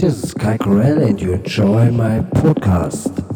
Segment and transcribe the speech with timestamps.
[0.00, 3.27] This is Kai Corell and you enjoy my podcast.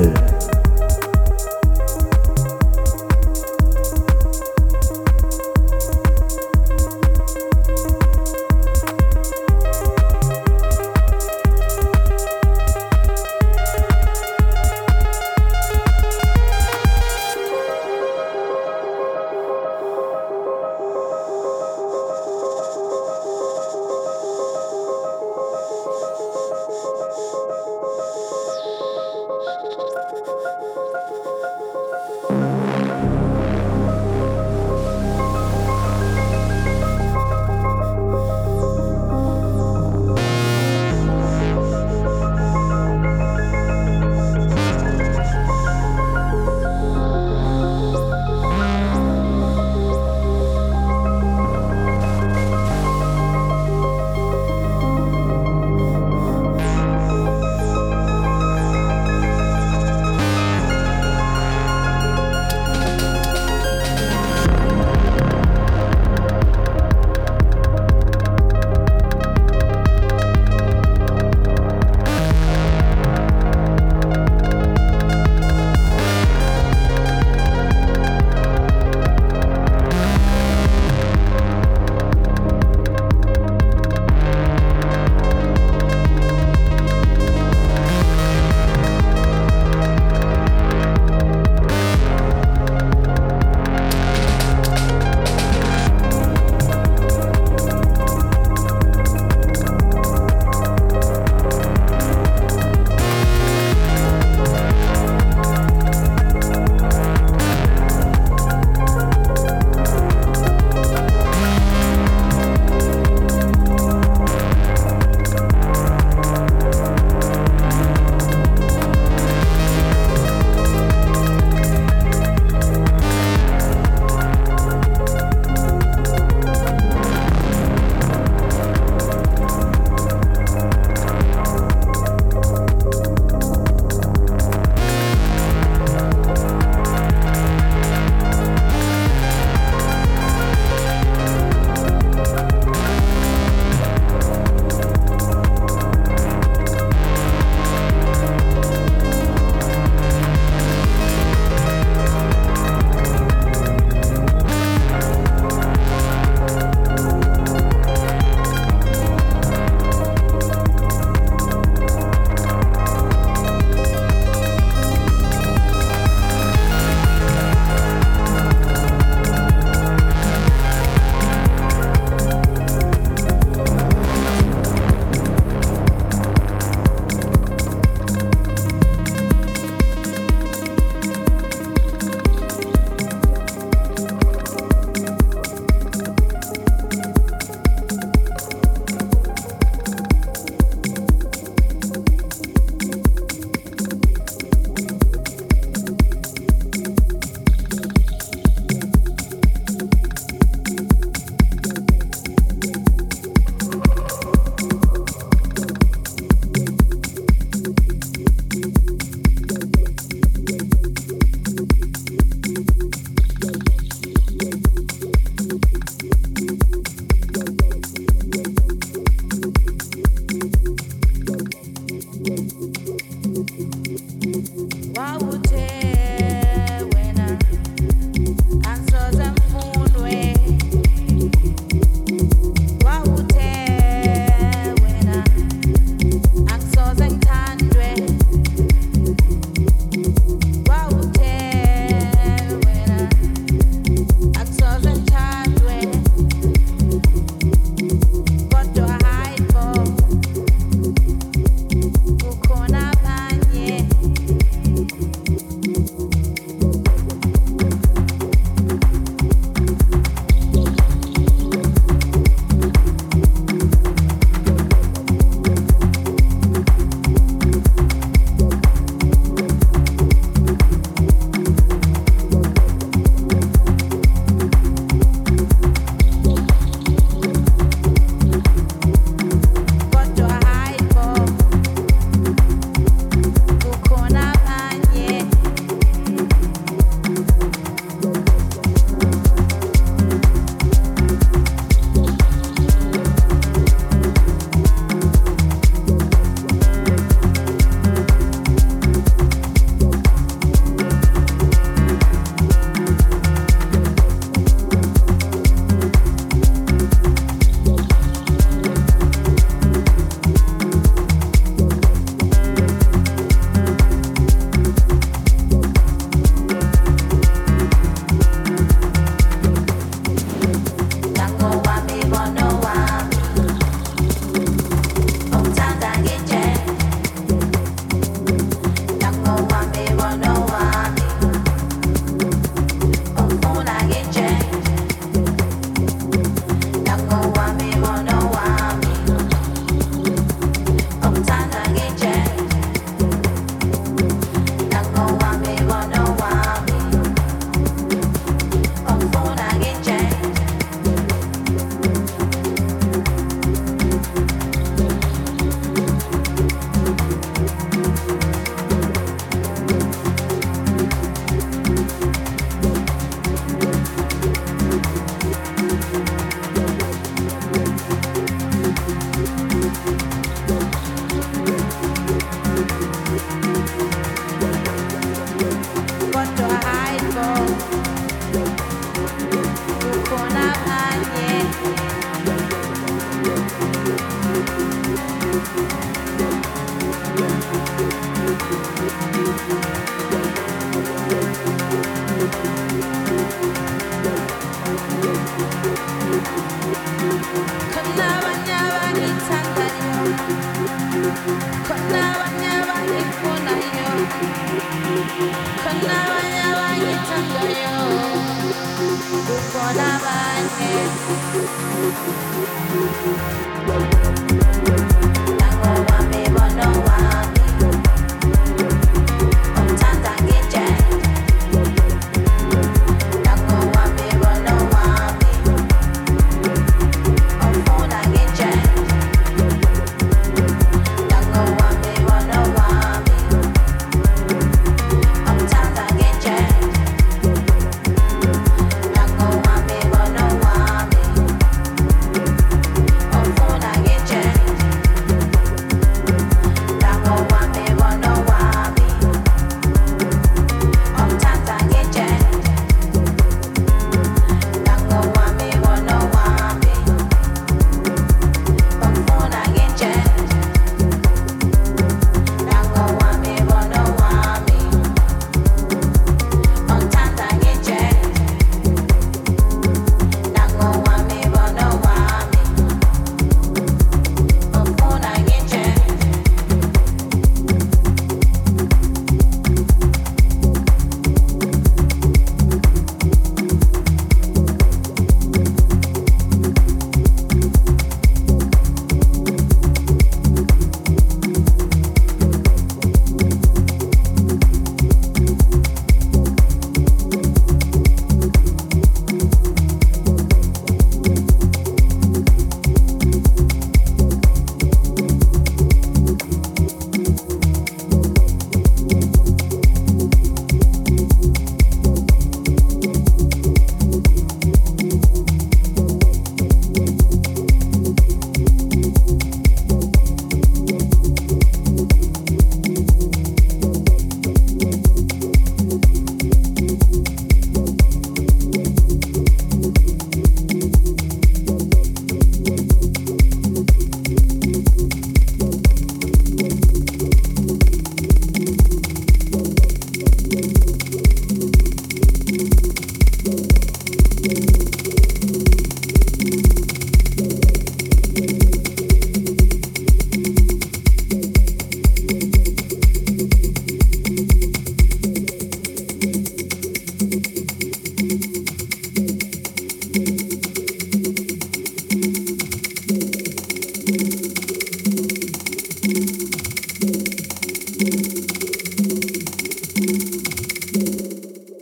[0.00, 0.59] Mal.